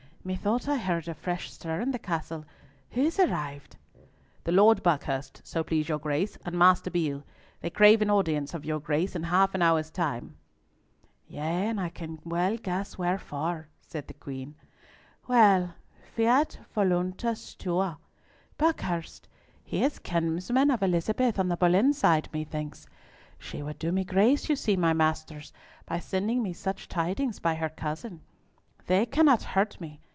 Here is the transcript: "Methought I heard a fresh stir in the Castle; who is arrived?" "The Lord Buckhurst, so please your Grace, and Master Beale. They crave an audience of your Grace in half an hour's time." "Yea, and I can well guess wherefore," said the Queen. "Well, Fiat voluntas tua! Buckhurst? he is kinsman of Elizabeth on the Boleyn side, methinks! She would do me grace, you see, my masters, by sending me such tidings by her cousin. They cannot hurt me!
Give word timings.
"Methought 0.23 0.67
I 0.69 0.77
heard 0.77 1.07
a 1.07 1.15
fresh 1.15 1.51
stir 1.51 1.81
in 1.81 1.89
the 1.89 1.97
Castle; 1.97 2.45
who 2.91 3.01
is 3.01 3.19
arrived?" 3.19 3.75
"The 4.43 4.51
Lord 4.51 4.83
Buckhurst, 4.83 5.41
so 5.43 5.63
please 5.63 5.89
your 5.89 5.97
Grace, 5.97 6.37
and 6.45 6.55
Master 6.55 6.91
Beale. 6.91 7.23
They 7.61 7.71
crave 7.71 8.03
an 8.03 8.11
audience 8.11 8.53
of 8.53 8.63
your 8.63 8.79
Grace 8.79 9.15
in 9.15 9.23
half 9.23 9.55
an 9.55 9.63
hour's 9.63 9.89
time." 9.89 10.37
"Yea, 11.27 11.69
and 11.69 11.81
I 11.81 11.89
can 11.89 12.19
well 12.23 12.55
guess 12.57 12.99
wherefore," 12.99 13.67
said 13.81 14.07
the 14.07 14.13
Queen. 14.13 14.53
"Well, 15.27 15.73
Fiat 16.15 16.55
voluntas 16.75 17.55
tua! 17.55 17.97
Buckhurst? 18.59 19.27
he 19.63 19.83
is 19.83 19.97
kinsman 19.97 20.69
of 20.69 20.83
Elizabeth 20.83 21.39
on 21.39 21.47
the 21.47 21.57
Boleyn 21.57 21.93
side, 21.93 22.29
methinks! 22.31 22.85
She 23.39 23.63
would 23.63 23.79
do 23.79 23.91
me 23.91 24.03
grace, 24.03 24.49
you 24.49 24.55
see, 24.55 24.77
my 24.77 24.93
masters, 24.93 25.51
by 25.87 25.97
sending 25.97 26.43
me 26.43 26.53
such 26.53 26.87
tidings 26.87 27.39
by 27.39 27.55
her 27.55 27.69
cousin. 27.69 28.21
They 28.85 29.07
cannot 29.07 29.41
hurt 29.41 29.81
me! 29.81 29.99